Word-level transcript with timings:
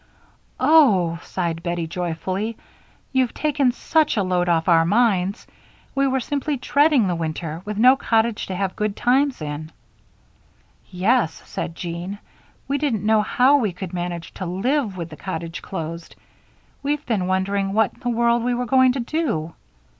"Oh," 0.59 1.19
sighed 1.21 1.61
Bettie, 1.61 1.85
joyfully, 1.85 2.57
"you've 3.13 3.35
taken 3.35 3.71
such 3.71 4.17
a 4.17 4.23
load 4.23 4.49
off 4.49 4.67
our 4.67 4.83
minds. 4.83 5.45
We 5.93 6.07
were 6.07 6.19
simply 6.19 6.57
dreading 6.57 7.07
the 7.07 7.13
winter, 7.15 7.61
with 7.65 7.77
no 7.77 7.95
cottage 7.95 8.47
to 8.47 8.55
have 8.55 8.75
good 8.75 8.95
times 8.95 9.43
in." 9.43 9.71
"Yes," 10.89 11.43
said 11.45 11.75
Jean. 11.75 12.17
"We 12.67 12.79
didn't 12.79 13.05
know 13.05 13.21
how 13.21 13.57
we 13.57 13.71
could 13.73 13.93
manage 13.93 14.33
to 14.33 14.45
live 14.47 14.97
with 14.97 15.11
the 15.11 15.17
cottage 15.17 15.61
closed. 15.61 16.15
We've 16.81 17.05
been 17.05 17.27
wondering 17.27 17.71
what 17.73 17.93
in 17.93 17.99
the 17.99 18.09
world 18.09 18.43
we 18.43 18.55
were 18.55 18.65
going 18.65 18.93
to 18.93 18.99
do." 19.01 19.53